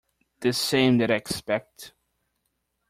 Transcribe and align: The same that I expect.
The 0.39 0.51
same 0.53 0.97
that 0.97 1.11
I 1.11 1.13
expect. 1.13 1.93